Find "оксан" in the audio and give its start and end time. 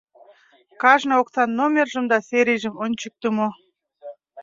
1.21-1.49